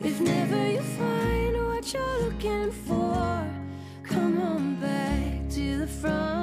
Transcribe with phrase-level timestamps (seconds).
[0.00, 3.44] If never you find what you're looking for,
[4.04, 6.37] come on back to the front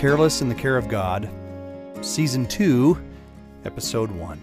[0.00, 1.28] Careless in the Care of God,
[2.00, 2.98] Season 2,
[3.66, 4.42] Episode 1.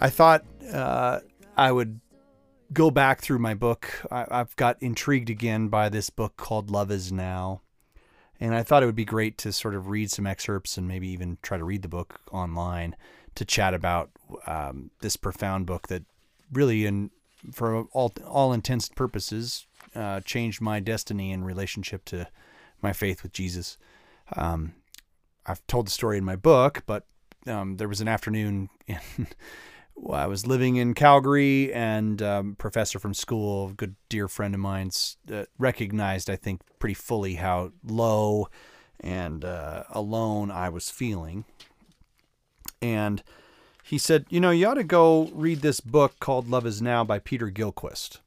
[0.00, 1.18] I thought uh,
[1.56, 1.98] I would
[2.72, 3.90] go back through my book.
[4.12, 7.62] I, I've got intrigued again by this book called Love Is Now.
[8.38, 11.08] And I thought it would be great to sort of read some excerpts and maybe
[11.08, 12.94] even try to read the book online
[13.34, 14.08] to chat about
[14.46, 16.04] um, this profound book that
[16.52, 17.10] really, in
[17.50, 22.28] for all all intents and purposes, uh, changed my destiny in relationship to
[22.84, 23.76] my faith with Jesus.
[24.36, 24.74] Um,
[25.44, 27.04] I've told the story in my book, but
[27.46, 29.00] um, there was an afternoon in,
[29.96, 34.54] well, I was living in Calgary, and um, professor from school, a good dear friend
[34.54, 34.90] of mine,
[35.32, 38.48] uh, recognized, I think, pretty fully how low
[39.00, 41.44] and uh, alone I was feeling.
[42.80, 43.22] And
[43.82, 47.04] he said, You know, you ought to go read this book called Love Is Now
[47.04, 48.18] by Peter Gillquist.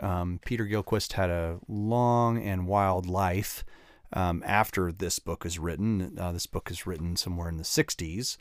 [0.00, 3.64] Um, Peter Gillquist had a long and wild life
[4.12, 6.16] um, after this book is written.
[6.18, 8.36] Uh, this book is written somewhere in the 60s.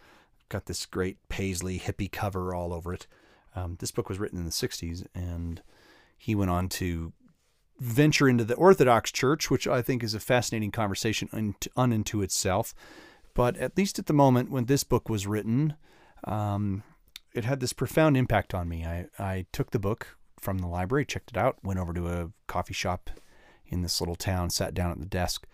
[0.49, 3.07] Got this great paisley hippie cover all over it.
[3.55, 5.61] Um, this book was written in the 60s, and
[6.17, 7.11] he went on to
[7.79, 12.73] venture into the Orthodox Church, which I think is a fascinating conversation unto, unto itself.
[13.33, 15.75] But at least at the moment when this book was written,
[16.23, 16.83] um,
[17.33, 18.85] it had this profound impact on me.
[18.85, 22.31] I, I took the book from the library, checked it out, went over to a
[22.47, 23.09] coffee shop
[23.67, 25.45] in this little town, sat down at the desk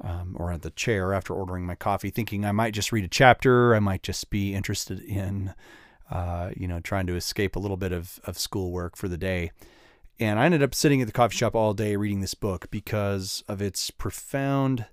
[0.00, 3.08] um, or at the chair after ordering my coffee, thinking I might just read a
[3.08, 5.54] chapter, I might just be interested in,
[6.10, 9.52] uh, you know, trying to escape a little bit of, of schoolwork for the day.
[10.18, 13.44] And I ended up sitting at the coffee shop all day reading this book because
[13.48, 14.86] of its profound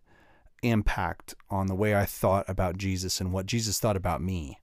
[0.61, 4.59] impact on the way I thought about Jesus and what Jesus thought about me.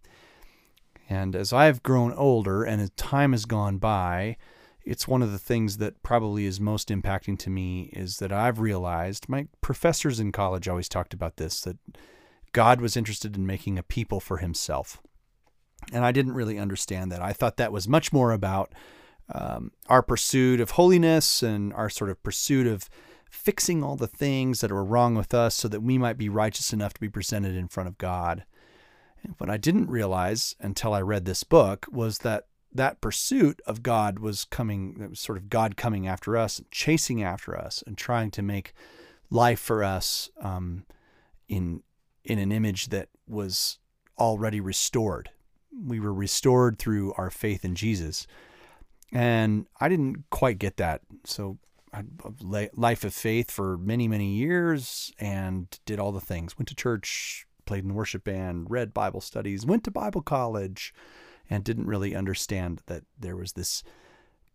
[1.09, 4.37] And as I've grown older and as time has gone by,
[4.91, 8.59] it's one of the things that probably is most impacting to me is that I've
[8.59, 11.77] realized my professors in college always talked about this that
[12.51, 15.01] God was interested in making a people for himself.
[15.93, 17.23] And I didn't really understand that.
[17.23, 18.73] I thought that was much more about
[19.33, 22.91] um, our pursuit of holiness and our sort of pursuit of
[23.31, 26.73] fixing all the things that are wrong with us so that we might be righteous
[26.73, 28.43] enough to be presented in front of God.
[29.39, 34.19] What I didn't realize until I read this book was that that pursuit of God
[34.19, 38.31] was coming, it was sort of God coming after us, chasing after us, and trying
[38.33, 38.73] to make
[39.31, 40.85] life for us um,
[41.49, 41.83] in
[42.25, 43.79] in an image that was
[44.19, 45.31] already restored.
[45.73, 48.27] We were restored through our faith in Jesus,
[49.13, 51.01] and I didn't quite get that.
[51.25, 51.59] So,
[51.93, 52.05] I
[52.75, 56.57] life of faith for many many years, and did all the things.
[56.57, 60.95] Went to church, played in the worship band, read Bible studies, went to Bible college
[61.51, 63.83] and didn't really understand that there was this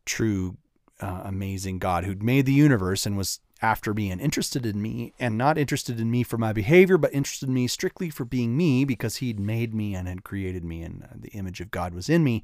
[0.06, 0.58] true,
[1.02, 5.14] uh, amazing God who'd made the universe and was after me and interested in me
[5.20, 8.56] and not interested in me for my behavior, but interested in me strictly for being
[8.56, 11.94] me because he'd made me and had created me and uh, the image of God
[11.94, 12.44] was in me.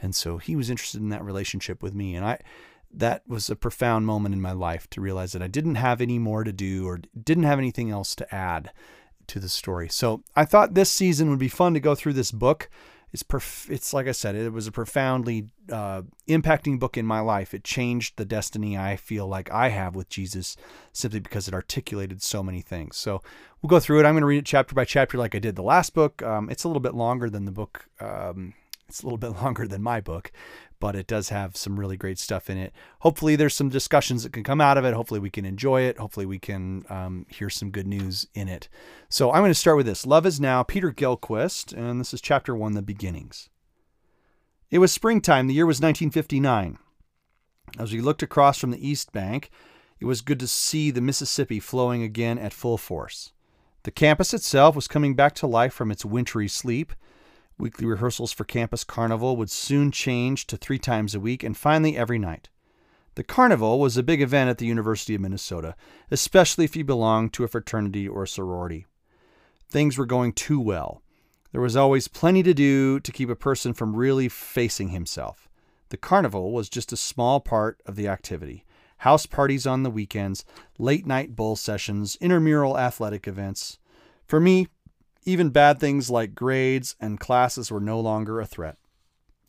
[0.00, 2.14] And so he was interested in that relationship with me.
[2.14, 2.38] And I,
[2.92, 6.18] that was a profound moment in my life to realize that I didn't have any
[6.18, 8.70] more to do or didn't have anything else to add
[9.28, 9.88] to the story.
[9.88, 12.68] So I thought this season would be fun to go through this book
[13.12, 17.20] it's perf- it's like I said, it was a profoundly uh, impacting book in my
[17.20, 17.52] life.
[17.52, 20.56] It changed the destiny I feel like I have with Jesus
[20.92, 22.96] simply because it articulated so many things.
[22.96, 23.22] So
[23.60, 24.06] we'll go through it.
[24.06, 26.22] I'm going to read it chapter by chapter like I did the last book.
[26.22, 27.86] Um, it's a little bit longer than the book.
[28.00, 28.54] Um,
[28.92, 30.30] it's a little bit longer than my book,
[30.78, 32.72] but it does have some really great stuff in it.
[33.00, 34.94] Hopefully, there's some discussions that can come out of it.
[34.94, 35.98] Hopefully, we can enjoy it.
[35.98, 38.68] Hopefully, we can um, hear some good news in it.
[39.08, 42.20] So, I'm going to start with this Love is Now, Peter Gillquist, and this is
[42.20, 43.48] chapter one, The Beginnings.
[44.70, 45.46] It was springtime.
[45.46, 46.78] The year was 1959.
[47.78, 49.50] As we looked across from the East Bank,
[50.00, 53.32] it was good to see the Mississippi flowing again at full force.
[53.84, 56.92] The campus itself was coming back to life from its wintry sleep.
[57.58, 61.96] Weekly rehearsals for Campus Carnival would soon change to three times a week and finally
[61.96, 62.48] every night.
[63.14, 65.76] The carnival was a big event at the University of Minnesota,
[66.10, 68.86] especially if you belonged to a fraternity or a sorority.
[69.68, 71.02] Things were going too well.
[71.52, 75.48] There was always plenty to do to keep a person from really facing himself.
[75.90, 78.64] The carnival was just a small part of the activity.
[78.98, 80.44] house parties on the weekends,
[80.78, 83.78] late night bull sessions, intramural athletic events.
[84.26, 84.68] For me,
[85.24, 88.78] even bad things like grades and classes were no longer a threat.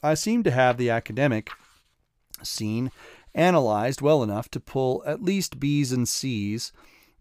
[0.02, 1.50] I seemed to have the academic
[2.44, 2.92] scene
[3.34, 6.72] analyzed well enough to pull at least B's and C's,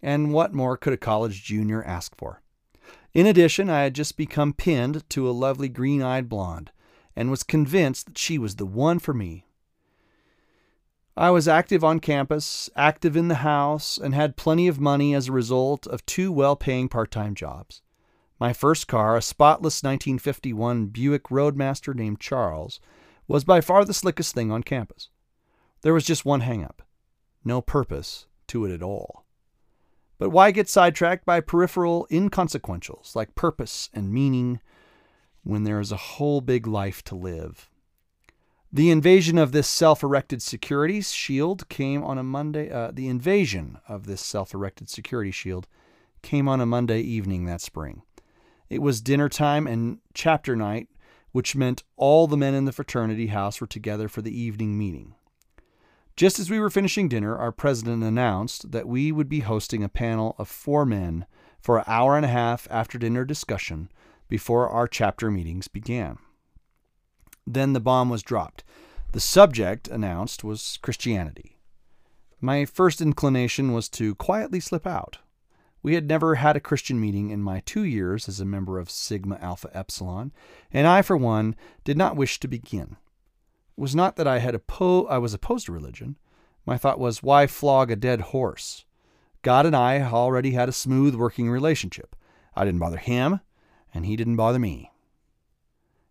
[0.03, 2.43] and what more could a college junior ask for?
[3.15, 6.71] In addition, I had just become pinned to a lovely green eyed blonde
[7.15, 9.47] and was convinced that she was the one for me.
[11.15, 15.29] I was active on campus, active in the house, and had plenty of money as
[15.29, 17.83] a result of two well paying part time jobs.
[18.43, 22.81] My first car, a spotless 1951 Buick Roadmaster named Charles,
[23.29, 25.11] was by far the slickest thing on campus.
[25.83, 26.83] There was just one hang-up
[27.45, 29.27] no purpose to it at all.
[30.19, 34.59] But why get sidetracked by peripheral inconsequentials like purpose and meaning
[35.45, 37.71] when there is a whole big life to live?
[38.73, 42.73] The invasion of this self-erected security shield came on a Monday.
[42.73, 45.69] Uh, the invasion of this self-erected security shield
[46.23, 48.03] came on a Monday evening that spring.
[48.73, 50.89] It was dinner time and chapter night,
[51.33, 55.15] which meant all the men in the fraternity house were together for the evening meeting.
[56.17, 59.91] Just as we were finishing dinner, our president announced that we would be hosting a
[59.91, 61.27] panel of four men
[61.61, 63.91] for an hour and a half after dinner discussion
[64.31, 66.17] before our chapter meetings began.
[67.47, 68.65] Then the bomb was dropped.
[69.13, 71.59] The subject announced was Christianity.
[72.41, 75.19] My first inclination was to quietly slip out.
[75.83, 78.91] We had never had a Christian meeting in my two years as a member of
[78.91, 80.33] Sigma Alpha Epsilon,
[80.73, 82.97] and I, for one, did not wish to begin.
[83.77, 86.17] It was not that I had oppo- I was opposed to religion.
[86.65, 88.85] My thought was, why flog a dead horse?
[89.43, 92.15] God and I already had a smooth working relationship.
[92.55, 93.41] I didn't bother him,
[93.93, 94.93] and he didn't bother me.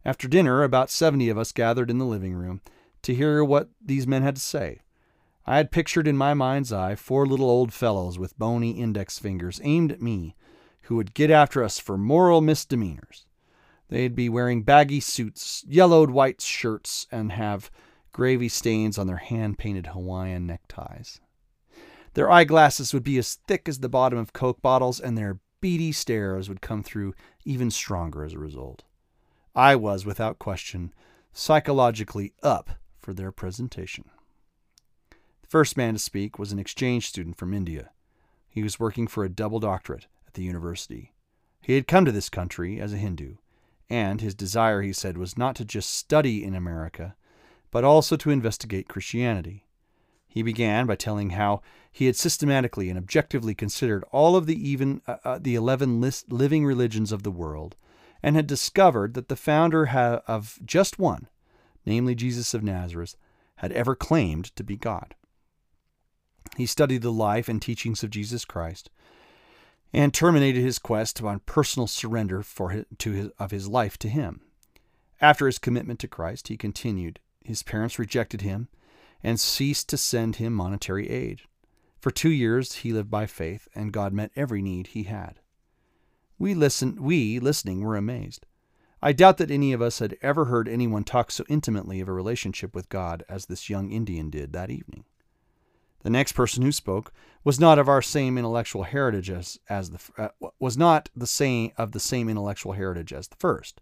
[0.03, 2.59] After dinner, about 70 of us gathered in the living room
[3.03, 4.79] to hear what these men had to say.
[5.45, 9.59] I had pictured in my mind's eye four little old fellows with bony index fingers
[9.63, 10.35] aimed at me
[10.83, 13.25] who would get after us for moral misdemeanors.
[13.89, 17.69] They'd be wearing baggy suits, yellowed white shirts, and have
[18.11, 21.19] gravy stains on their hand painted Hawaiian neckties.
[22.13, 25.91] Their eyeglasses would be as thick as the bottom of Coke bottles, and their beady
[25.91, 27.13] stares would come through
[27.45, 28.83] even stronger as a result.
[29.55, 30.93] I was, without question,
[31.33, 34.05] psychologically up for their presentation.
[35.51, 37.89] First man to speak was an exchange student from India.
[38.47, 41.11] He was working for a double doctorate at the university.
[41.59, 43.35] He had come to this country as a Hindu,
[43.89, 47.17] and his desire, he said, was not to just study in America,
[47.69, 49.65] but also to investigate Christianity.
[50.25, 51.61] He began by telling how
[51.91, 56.31] he had systematically and objectively considered all of the even uh, uh, the 11 list,
[56.31, 57.75] living religions of the world
[58.23, 61.27] and had discovered that the founder ha- of just one,
[61.85, 63.17] namely Jesus of Nazareth,
[63.57, 65.13] had ever claimed to be God.
[66.57, 68.89] He studied the life and teachings of Jesus Christ
[69.93, 74.09] and terminated his quest on personal surrender for his, to his, of his life to
[74.09, 74.41] him.
[75.19, 77.19] After his commitment to Christ, he continued.
[77.43, 78.69] His parents rejected him
[79.23, 81.41] and ceased to send him monetary aid.
[81.99, 85.39] For two years he lived by faith, and God met every need he had.
[86.39, 88.47] We listened, we listening were amazed.
[89.03, 92.13] I doubt that any of us had ever heard anyone talk so intimately of a
[92.13, 95.05] relationship with God as this young Indian did that evening.
[96.03, 97.13] The next person who spoke
[97.43, 101.71] was not of our same intellectual heritage as, as the uh, was not the same
[101.77, 103.81] of the same intellectual heritage as the first.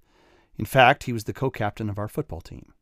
[0.58, 2.74] In fact, he was the co-captain of our football team.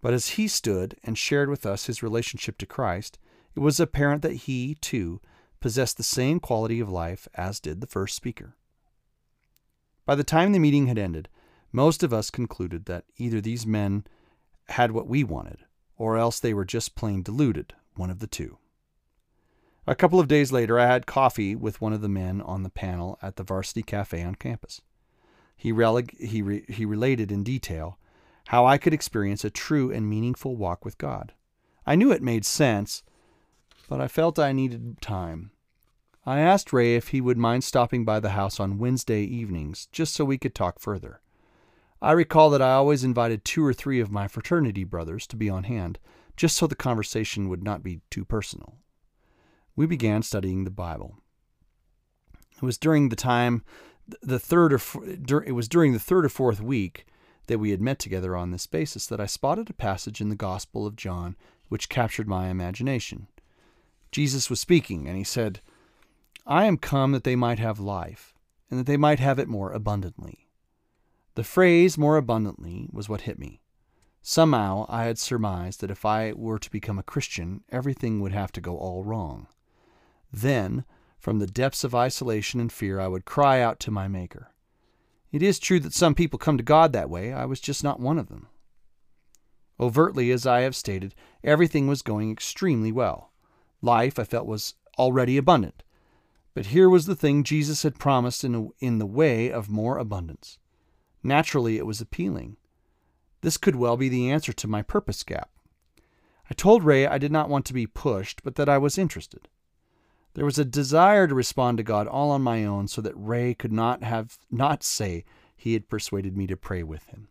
[0.00, 3.18] But as he stood and shared with us his relationship to Christ,
[3.54, 5.20] it was apparent that he, too,
[5.60, 8.56] possessed the same quality of life as did the first speaker.
[10.06, 11.28] By the time the meeting had ended,
[11.72, 14.04] most of us concluded that either these men
[14.68, 15.58] had what we wanted,
[15.96, 18.58] or else they were just plain deluded one of the two.
[19.86, 22.70] A couple of days later, I had coffee with one of the men on the
[22.70, 24.82] panel at the Varsity Cafe on campus.
[25.56, 27.98] He, rele- he, re- he related in detail
[28.48, 31.32] how I could experience a true and meaningful walk with God.
[31.86, 33.02] I knew it made sense,
[33.88, 35.50] but I felt I needed time.
[36.26, 40.12] I asked Ray if he would mind stopping by the house on Wednesday evenings just
[40.12, 41.22] so we could talk further.
[42.02, 45.48] I recall that I always invited two or three of my fraternity brothers to be
[45.48, 45.98] on hand,
[46.38, 48.76] just so the conversation would not be too personal.
[49.76, 51.18] We began studying the Bible.
[52.56, 53.64] It was during the time,
[54.22, 54.80] the third or
[55.42, 57.06] it was during the third or fourth week
[57.48, 60.36] that we had met together on this basis that I spotted a passage in the
[60.36, 61.36] Gospel of John
[61.68, 63.26] which captured my imagination.
[64.10, 65.60] Jesus was speaking, and he said,
[66.46, 68.32] I am come that they might have life,
[68.70, 70.48] and that they might have it more abundantly.
[71.34, 73.60] The phrase more abundantly was what hit me.
[74.30, 78.52] Somehow I had surmised that if I were to become a Christian, everything would have
[78.52, 79.46] to go all wrong.
[80.30, 80.84] Then,
[81.18, 84.52] from the depths of isolation and fear, I would cry out to my Maker.
[85.32, 87.32] It is true that some people come to God that way.
[87.32, 88.48] I was just not one of them.
[89.80, 93.32] Overtly, as I have stated, everything was going extremely well.
[93.80, 95.82] Life, I felt, was already abundant.
[96.52, 99.96] But here was the thing Jesus had promised in, a, in the way of more
[99.96, 100.58] abundance.
[101.22, 102.57] Naturally, it was appealing.
[103.40, 105.50] This could well be the answer to my purpose gap.
[106.50, 109.48] I told Ray I did not want to be pushed, but that I was interested.
[110.34, 113.54] There was a desire to respond to God all on my own so that Ray
[113.54, 115.24] could not have not say
[115.56, 117.28] he had persuaded me to pray with him.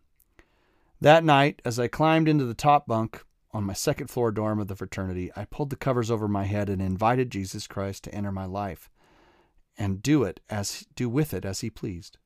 [1.00, 4.68] That night, as I climbed into the top bunk on my second floor dorm of
[4.68, 8.32] the fraternity, I pulled the covers over my head and invited Jesus Christ to enter
[8.32, 8.90] my life
[9.78, 12.18] and do it as do with it as he pleased.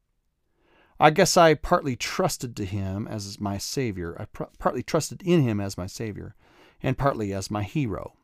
[1.00, 4.16] I guess I partly trusted to him as my savior.
[4.18, 6.34] I pr- partly trusted in him as my savior,
[6.82, 8.14] and partly as my hero.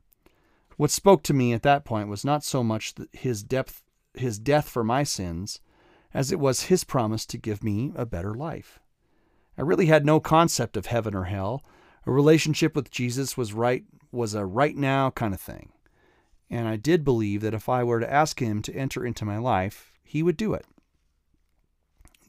[0.76, 3.82] What spoke to me at that point was not so much his depth,
[4.14, 5.60] his death for my sins,
[6.14, 8.80] as it was his promise to give me a better life.
[9.56, 11.64] I really had no concept of heaven or hell.
[12.06, 15.72] A relationship with Jesus was right was a right now kind of thing
[16.50, 19.38] and I did believe that if I were to ask him to enter into my
[19.38, 20.64] life, he would do it.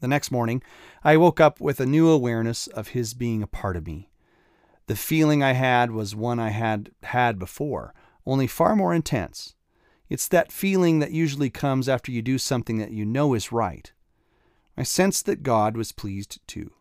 [0.00, 0.62] The next morning,
[1.04, 4.10] I woke up with a new awareness of his being a part of me.
[4.86, 7.94] The feeling I had was one I had had before,
[8.26, 9.54] only far more intense.
[10.08, 13.92] It's that feeling that usually comes after you do something that you know is right.
[14.76, 16.72] I sensed that God was pleased too.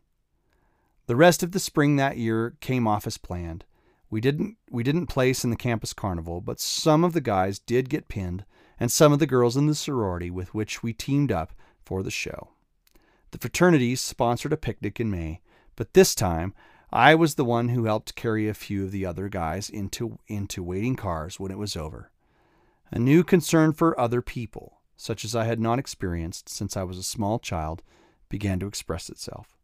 [1.08, 3.66] The rest of the spring that year came off as planned.
[4.10, 7.90] We didn't we didn't place in the campus carnival, but some of the guys did
[7.90, 8.46] get pinned,
[8.80, 12.12] and some of the girls in the sorority with which we teamed up for the
[12.12, 12.50] show.
[13.32, 15.42] The fraternities sponsored a picnic in May,
[15.76, 16.54] but this time
[16.92, 20.64] I was the one who helped carry a few of the other guys into into
[20.64, 22.12] waiting cars when it was over.
[22.92, 26.98] A new concern for other people, such as I had not experienced since I was
[26.98, 27.84] a small child,
[28.30, 29.56] began to express itself.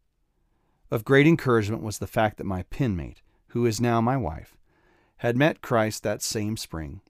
[0.90, 4.56] Of great encouragement was the fact that my pinmate, who is now my wife,
[5.18, 7.00] had met Christ that same spring,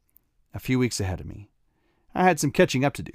[0.54, 1.50] a few weeks ahead of me.
[2.14, 3.12] I had some catching up to do.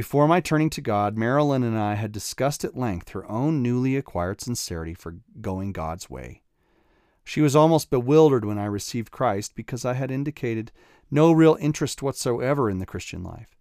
[0.00, 3.96] Before my turning to God, Marilyn and I had discussed at length her own newly
[3.96, 6.40] acquired sincerity for going God's way.
[7.22, 10.72] She was almost bewildered when I received Christ because I had indicated
[11.10, 13.58] no real interest whatsoever in the Christian life.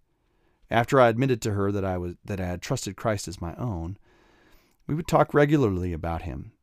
[0.71, 3.53] After I admitted to her that I was that I had trusted Christ as my
[3.55, 3.97] own,
[4.87, 6.53] we would talk regularly about him,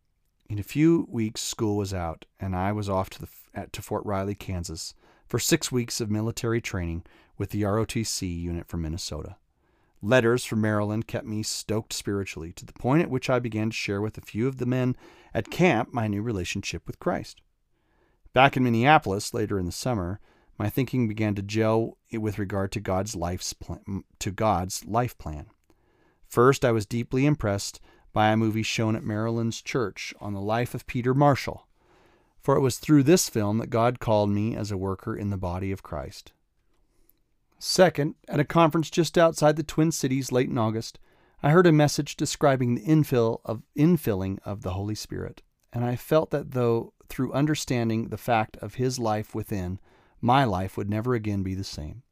[0.49, 3.83] in a few weeks, school was out, and I was off to, the, at, to
[3.83, 4.95] Fort Riley, Kansas,
[5.29, 7.05] for six weeks of military training
[7.37, 9.37] with the ROTC unit from Minnesota.
[10.07, 13.77] Letters from Marilyn kept me stoked spiritually to the point at which I began to
[13.77, 14.95] share with a few of the men
[15.35, 17.43] at camp my new relationship with Christ.
[18.33, 20.21] Back in Minneapolis later in the summer,
[20.61, 23.53] my thinking began to gel with regard to God's life's
[24.21, 25.47] to God's life plan.
[26.29, 27.81] First, I was deeply impressed
[28.13, 31.67] by a movie shown at Marilyn's church on the life of Peter Marshall,
[32.41, 35.37] for it was through this film that God called me as a worker in the
[35.37, 36.31] body of Christ.
[37.59, 40.99] Second, at a conference just outside the Twin Cities late in August,
[41.43, 45.97] I heard a message describing the infill of infilling of the Holy Spirit, and I
[45.97, 49.79] felt that though through understanding the fact of his life within,
[50.21, 52.03] my life would never again be the same.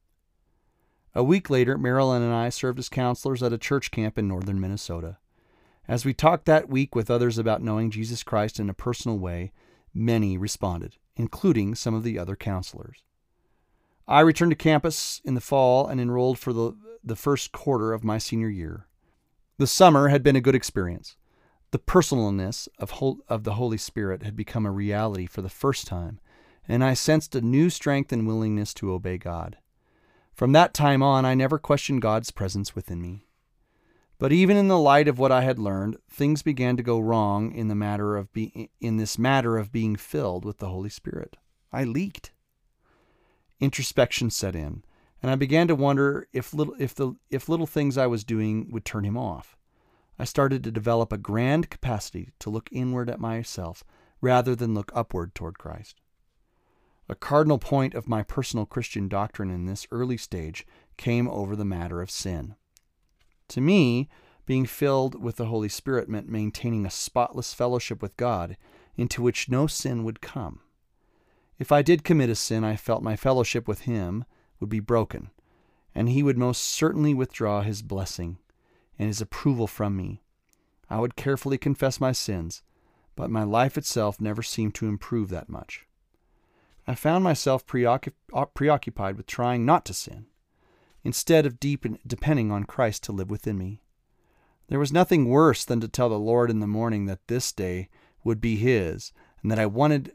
[1.14, 4.60] A week later, Marilyn and I served as counselors at a church camp in northern
[4.60, 5.18] Minnesota.
[5.86, 9.52] As we talked that week with others about knowing Jesus Christ in a personal way,
[9.92, 13.02] many responded, including some of the other counselors.
[14.06, 18.04] I returned to campus in the fall and enrolled for the, the first quarter of
[18.04, 18.87] my senior year.
[19.58, 21.16] The summer had been a good experience.
[21.70, 22.92] The personalness of,
[23.28, 26.20] of the Holy Spirit had become a reality for the first time,
[26.68, 29.56] and I sensed a new strength and willingness to obey God.
[30.34, 33.26] From that time on, I never questioned God's presence within me.
[34.18, 37.52] But even in the light of what I had learned, things began to go wrong
[37.52, 41.37] in the matter of be, in this matter of being filled with the Holy Spirit.
[41.73, 42.32] I leaked.
[43.64, 44.85] Introspection set in,
[45.23, 48.71] and I began to wonder if little if the if little things I was doing
[48.71, 49.56] would turn him off.
[50.18, 53.83] I started to develop a grand capacity to look inward at myself
[54.21, 56.02] rather than look upward toward Christ.
[57.09, 60.66] A cardinal point of my personal Christian doctrine in this early stage
[60.99, 62.56] came over the matter of sin.
[63.49, 64.11] To me,
[64.44, 68.59] being filled with the Holy Spirit meant maintaining a spotless fellowship with God
[68.94, 70.61] into which no sin would come.
[71.58, 74.25] If I did commit a sin, I felt my fellowship with Him
[74.58, 75.30] would be broken,
[75.94, 78.38] and He would most certainly withdraw His blessing
[78.99, 80.23] and His approval from me.
[80.90, 82.62] I would carefully confess my sins,
[83.16, 85.87] but my life itself never seemed to improve that much.
[86.87, 90.26] I found myself uh, preoccupied with trying not to sin,
[91.02, 93.82] instead of deep depending on Christ to live within me.
[94.68, 97.88] There was nothing worse than to tell the Lord in the morning that this day
[98.25, 100.12] would be His and that I wanted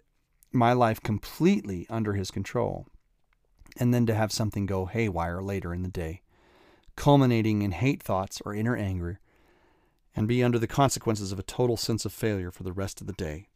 [0.51, 2.87] my life completely under His control,
[3.77, 6.21] and then to have something go haywire later in the day,
[6.95, 9.19] culminating in hate thoughts or inner anger,
[10.15, 13.07] and be under the consequences of a total sense of failure for the rest of
[13.07, 13.47] the day.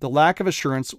[0.00, 0.94] The lack of assurance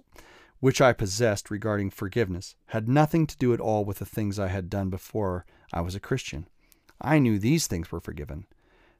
[0.60, 4.48] which I possessed regarding forgiveness had nothing to do at all with the things I
[4.48, 6.48] had done before I was a Christian.
[7.00, 8.46] I knew these things were forgiven.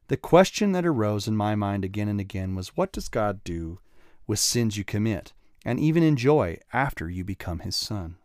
[0.07, 3.79] The question that arose in my mind again and again was what does God do
[4.27, 8.17] with sins you commit and even enjoy after you become his son?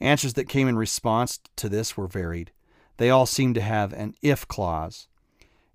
[0.00, 2.52] Answers that came in response to this were varied.
[2.96, 5.08] They all seemed to have an if clause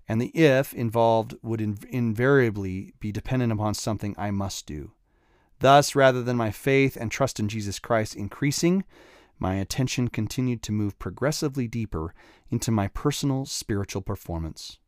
[0.08, 4.92] and the if involved would inv- invariably be dependent upon something I must do.
[5.60, 8.84] Thus, rather than my faith and trust in Jesus Christ increasing,
[9.38, 12.14] my attention continued to move progressively deeper
[12.50, 14.78] into my personal spiritual performance.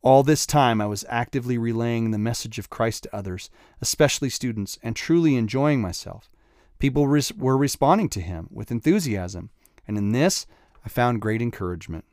[0.00, 3.50] All this time, I was actively relaying the message of Christ to others,
[3.80, 6.30] especially students, and truly enjoying myself.
[6.78, 9.50] People res- were responding to him with enthusiasm,
[9.88, 10.46] and in this,
[10.84, 12.04] I found great encouragement.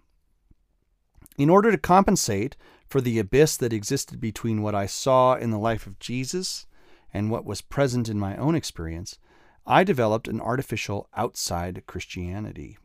[1.37, 2.55] In order to compensate
[2.87, 6.65] for the abyss that existed between what I saw in the life of Jesus
[7.13, 9.19] and what was present in my own experience,
[9.67, 12.77] I developed an artificial outside Christianity.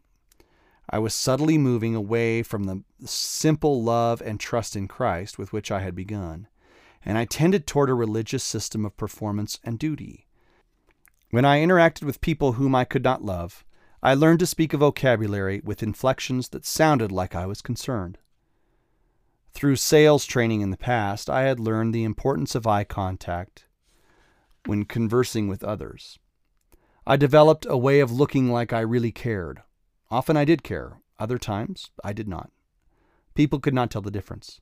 [0.92, 5.70] I was subtly moving away from the simple love and trust in Christ with which
[5.70, 6.48] I had begun,
[7.04, 10.26] and I tended toward a religious system of performance and duty.
[11.30, 13.64] When I interacted with people whom I could not love,
[14.02, 18.18] I learned to speak a vocabulary with inflections that sounded like I was concerned.
[19.52, 23.66] Through sales training in the past, I had learned the importance of eye contact
[24.66, 26.18] when conversing with others.
[27.06, 29.62] I developed a way of looking like I really cared.
[30.10, 32.50] Often I did care, other times I did not.
[33.34, 34.60] People could not tell the difference.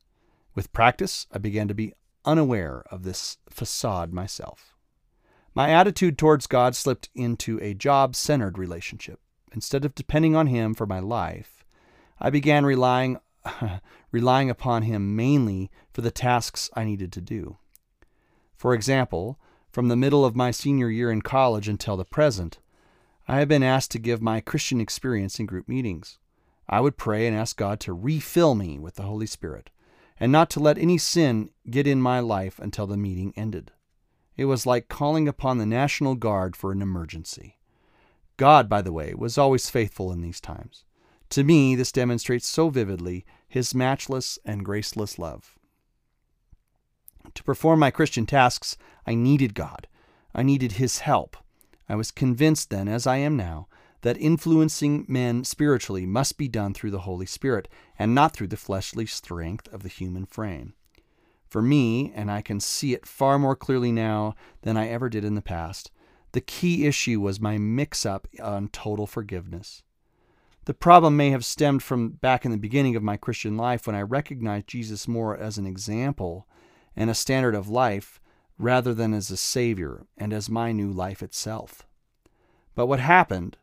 [0.54, 4.74] With practice, I began to be unaware of this facade myself.
[5.54, 9.20] My attitude towards God slipped into a job centered relationship.
[9.52, 11.64] Instead of depending on Him for my life,
[12.20, 13.18] I began relying
[14.10, 17.58] relying upon him mainly for the tasks I needed to do.
[18.54, 19.38] For example,
[19.70, 22.58] from the middle of my senior year in college until the present,
[23.30, 26.18] I have been asked to give my Christian experience in group meetings.
[26.66, 29.68] I would pray and ask God to refill me with the Holy Spirit
[30.18, 33.70] and not to let any sin get in my life until the meeting ended.
[34.36, 37.58] It was like calling upon the National Guard for an emergency.
[38.38, 40.84] God, by the way, was always faithful in these times.
[41.30, 45.58] To me, this demonstrates so vividly his matchless and graceless love.
[47.34, 49.86] To perform my Christian tasks, I needed God.
[50.34, 51.36] I needed his help.
[51.88, 53.68] I was convinced then, as I am now,
[54.02, 58.56] that influencing men spiritually must be done through the Holy Spirit and not through the
[58.56, 60.74] fleshly strength of the human frame.
[61.48, 65.24] For me, and I can see it far more clearly now than I ever did
[65.24, 65.90] in the past,
[66.32, 69.82] the key issue was my mix up on total forgiveness.
[70.66, 73.96] The problem may have stemmed from back in the beginning of my Christian life when
[73.96, 76.46] I recognized Jesus more as an example
[76.94, 78.20] and a standard of life
[78.58, 81.86] rather than as a Savior and as my new life itself.
[82.74, 83.56] But what happened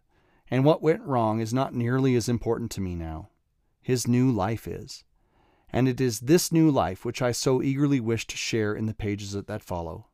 [0.49, 3.29] and what went wrong is not nearly as important to me now.
[3.81, 5.03] His new life is.
[5.71, 8.93] And it is this new life which I so eagerly wish to share in the
[8.93, 10.07] pages that follow.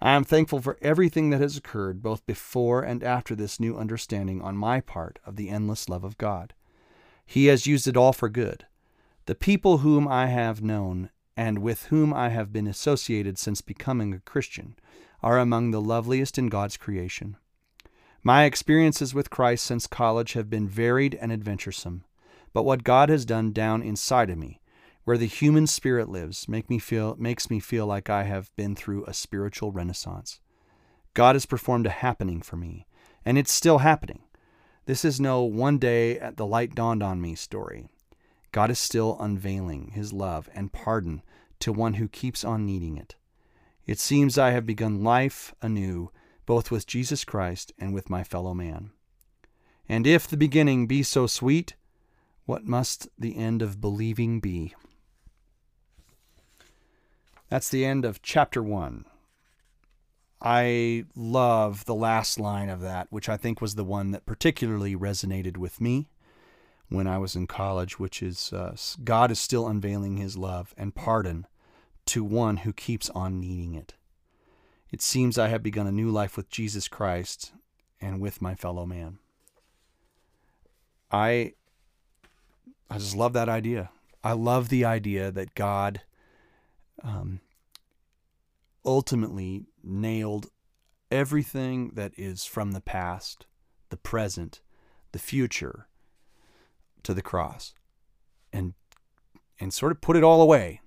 [0.00, 4.42] I am thankful for everything that has occurred both before and after this new understanding
[4.42, 6.54] on my part of the endless love of God.
[7.24, 8.66] He has used it all for good.
[9.26, 14.12] The people whom I have known and with whom I have been associated since becoming
[14.12, 14.76] a Christian
[15.22, 17.36] are among the loveliest in God's creation.
[18.22, 22.04] My experiences with Christ since college have been varied and adventuresome,
[22.52, 24.62] but what God has done down inside of me
[25.04, 28.76] where the human spirit lives make me feel makes me feel like I have been
[28.76, 30.40] through a spiritual renaissance.
[31.14, 32.86] God has performed a happening for me,
[33.24, 34.22] and it's still happening.
[34.86, 37.88] This is no one day at the light dawned on me story.
[38.52, 41.22] God is still unveiling his love and pardon
[41.60, 43.16] to one who keeps on needing it.
[43.86, 46.10] It seems I have begun life anew,
[46.44, 48.90] both with Jesus Christ and with my fellow man.
[49.88, 51.74] And if the beginning be so sweet,
[52.44, 54.74] what must the end of believing be?
[57.48, 59.06] That's the end of chapter one.
[60.40, 64.96] I love the last line of that, which I think was the one that particularly
[64.96, 66.08] resonated with me
[66.92, 70.94] when I was in college, which is uh, God is still unveiling his love and
[70.94, 71.46] pardon
[72.06, 73.94] to one who keeps on needing it.
[74.90, 77.52] It seems I have begun a new life with Jesus Christ
[78.00, 79.18] and with my fellow man.
[81.10, 81.54] I
[82.90, 83.90] I just love that idea.
[84.22, 86.02] I love the idea that God
[87.02, 87.40] um,
[88.84, 90.50] ultimately nailed
[91.10, 93.46] everything that is from the past,
[93.88, 94.60] the present,
[95.12, 95.86] the future
[97.04, 97.74] to the cross
[98.52, 98.74] and
[99.60, 100.80] and sort of put it all away.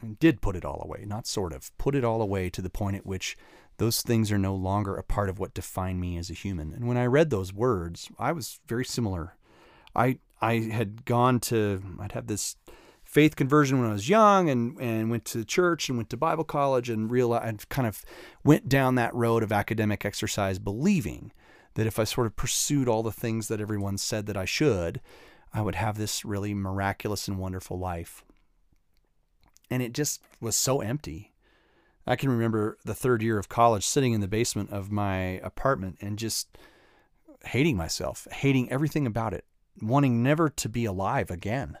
[0.00, 2.68] And did put it all away, not sort of, put it all away to the
[2.68, 3.36] point at which
[3.78, 6.72] those things are no longer a part of what define me as a human.
[6.72, 9.36] And when I read those words, I was very similar.
[9.94, 12.56] I I had gone to I'd have this
[13.04, 16.44] faith conversion when I was young and, and went to church and went to Bible
[16.44, 18.04] college and realized kind of
[18.42, 21.30] went down that road of academic exercise believing
[21.74, 25.00] that if I sort of pursued all the things that everyone said that I should,
[25.52, 28.24] I would have this really miraculous and wonderful life.
[29.70, 31.32] And it just was so empty.
[32.06, 35.98] I can remember the third year of college sitting in the basement of my apartment
[36.00, 36.58] and just
[37.44, 39.44] hating myself, hating everything about it,
[39.80, 41.78] wanting never to be alive again.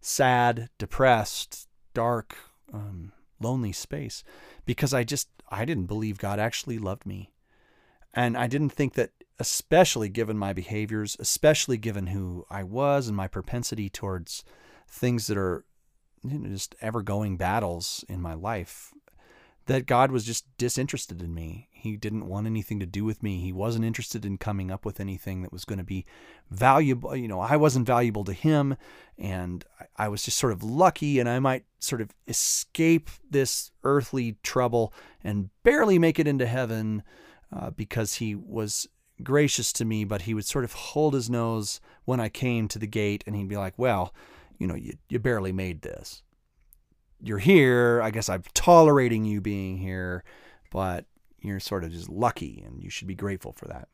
[0.00, 2.36] Sad, depressed, dark,
[2.72, 4.24] um, lonely space
[4.64, 7.32] because I just I didn't believe God actually loved me.
[8.12, 13.16] And I didn't think that especially given my behaviors, especially given who I was and
[13.16, 14.44] my propensity towards
[14.88, 15.64] things that are
[16.22, 18.92] you know, just ever going battles in my life,
[19.66, 21.68] that God was just disinterested in me.
[21.72, 23.40] He didn't want anything to do with me.
[23.40, 26.06] He wasn't interested in coming up with anything that was going to be
[26.50, 27.14] valuable.
[27.16, 28.76] You know, I wasn't valuable to him,
[29.18, 29.64] and
[29.96, 34.94] I was just sort of lucky, and I might sort of escape this earthly trouble
[35.22, 37.02] and barely make it into heaven
[37.54, 38.88] uh, because he was
[39.22, 42.78] gracious to me, but he would sort of hold his nose when I came to
[42.78, 44.14] the gate and he'd be like, Well,
[44.58, 46.22] you know, you, you barely made this.
[47.22, 48.00] You're here.
[48.02, 50.24] I guess I'm tolerating you being here,
[50.70, 51.06] but
[51.40, 53.88] you're sort of just lucky and you should be grateful for that.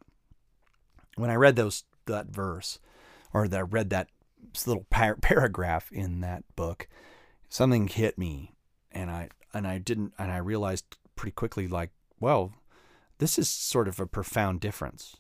[1.17, 2.79] When I read those that verse
[3.33, 4.09] or that I read that
[4.67, 6.89] little par- paragraph in that book,
[7.49, 8.55] something hit me
[8.93, 12.53] and I and I didn't and I realized pretty quickly like, well,
[13.21, 15.17] this is sort of a profound difference.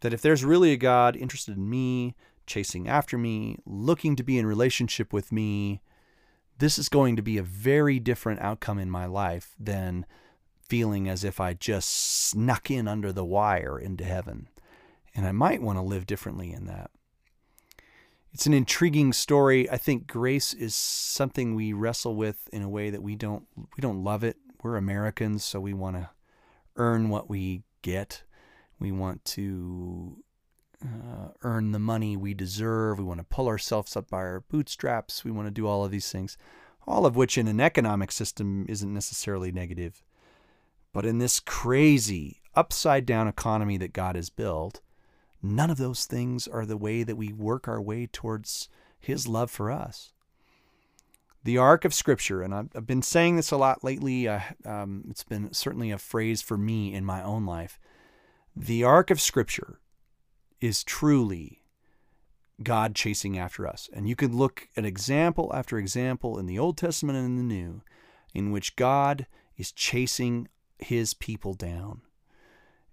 [0.00, 2.14] That if there's really a God interested in me,
[2.46, 5.80] chasing after me, looking to be in relationship with me,
[6.58, 10.04] this is going to be a very different outcome in my life than
[10.68, 14.48] feeling as if I just snuck in under the wire into heaven.
[15.14, 16.90] And I might want to live differently in that.
[18.32, 19.70] It's an intriguing story.
[19.70, 23.80] I think grace is something we wrestle with in a way that we don't we
[23.80, 24.36] don't love it.
[24.62, 26.10] We're Americans, so we want to
[26.76, 28.22] earn what we get.
[28.78, 30.16] We want to
[30.84, 32.98] uh, earn the money we deserve.
[32.98, 35.24] We want to pull ourselves up by our bootstraps.
[35.24, 36.36] We want to do all of these things,
[36.86, 40.02] all of which in an economic system isn't necessarily negative.
[40.92, 44.80] But in this crazy, upside down economy that God has built,
[45.42, 49.50] none of those things are the way that we work our way towards His love
[49.50, 50.12] for us
[51.44, 54.28] the arc of Scripture, and I've, been saying this a lot lately.
[54.28, 57.78] Uh, um, it's been certainly a phrase for me in my own life.
[58.54, 59.80] The arc of Scripture
[60.60, 61.62] is truly
[62.62, 63.88] God chasing after us.
[63.92, 67.54] And you can look at example after example in the Old Testament and in the
[67.54, 67.82] New
[68.34, 69.26] in which God
[69.56, 72.02] is chasing his people down.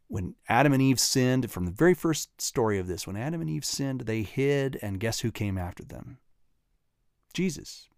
[0.07, 3.49] When Adam and Eve sinned, from the very first story of this, when Adam and
[3.49, 6.17] Eve sinned, they hid, and guess who came after them?
[7.33, 7.88] Jesus.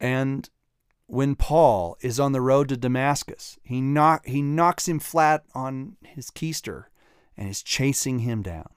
[0.00, 0.48] And
[1.06, 5.96] when Paul is on the road to Damascus, he knock he knocks him flat on
[6.02, 6.84] his keister
[7.36, 8.68] and is chasing him down.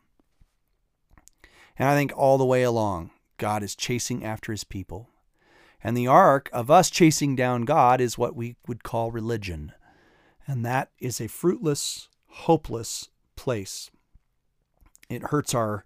[1.78, 5.10] And I think all the way along, God is chasing after his people.
[5.84, 9.72] And the arc of us chasing down God is what we would call religion.
[10.48, 13.90] And that is a fruitless, hopeless place.
[15.10, 15.84] It hurts our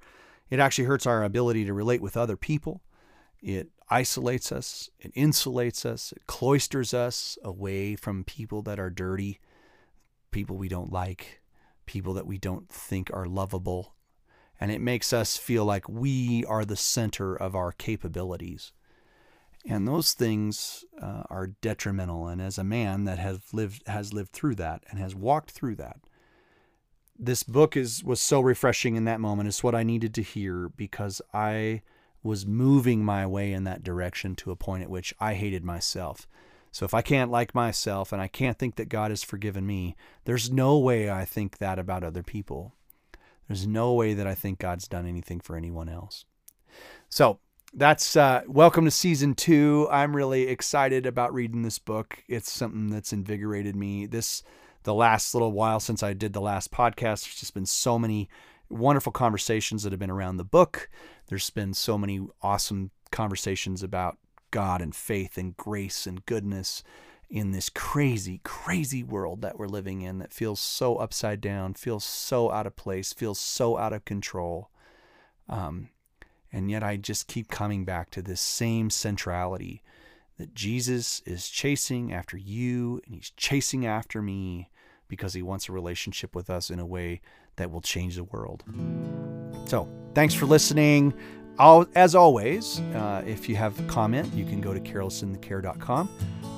[0.49, 2.81] it actually hurts our ability to relate with other people.
[3.41, 9.39] It isolates us, it insulates us, it cloisters us away from people that are dirty,
[10.31, 11.41] people we don't like,
[11.85, 13.93] people that we don't think are lovable.
[14.59, 18.71] And it makes us feel like we are the center of our capabilities.
[19.67, 22.27] And those things uh, are detrimental.
[22.27, 25.75] And as a man that has lived has lived through that and has walked through
[25.75, 25.99] that,
[27.17, 29.47] this book is was so refreshing in that moment.
[29.47, 31.81] It's what I needed to hear because I
[32.25, 36.27] was moving my way in that direction to a point at which I hated myself.
[36.71, 39.95] So if I can't like myself and I can't think that God has forgiven me,
[40.25, 42.73] there's no way I think that about other people.
[43.47, 46.25] There's no way that I think God's done anything for anyone else.
[47.09, 47.39] So
[47.73, 49.87] that's uh, welcome to season two.
[49.91, 52.23] I'm really excited about reading this book.
[52.27, 54.07] It's something that's invigorated me.
[54.07, 54.41] This
[54.83, 57.25] the last little while since I did the last podcast.
[57.25, 58.29] There's just been so many
[58.69, 60.89] wonderful conversations that have been around the book.
[61.27, 64.17] There's been so many awesome conversations about
[64.51, 66.83] God and faith and grace and goodness
[67.29, 72.03] in this crazy, crazy world that we're living in that feels so upside down, feels
[72.03, 74.69] so out of place, feels so out of control.
[75.49, 75.89] Um,
[76.51, 79.81] and yet I just keep coming back to this same centrality
[80.37, 84.69] that Jesus is chasing after you and he's chasing after me
[85.07, 87.21] because he wants a relationship with us in a way
[87.57, 88.63] that will change the world.
[89.65, 91.13] So, thanks for listening.
[91.57, 96.09] As always, uh, if you have a comment, you can go to carolinthecare.com,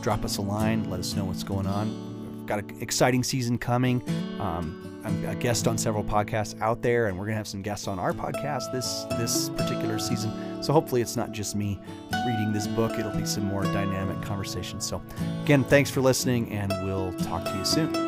[0.02, 2.38] drop us a line, let us know what's going on.
[2.38, 4.02] We've got an exciting season coming.
[4.40, 7.88] Um, I'm a guest on several podcasts out there, and we're gonna have some guests
[7.88, 10.62] on our podcast this this particular season.
[10.62, 11.80] So hopefully, it's not just me
[12.26, 14.86] reading this book; it'll be some more dynamic conversations.
[14.86, 15.02] So,
[15.44, 18.07] again, thanks for listening, and we'll talk to you soon.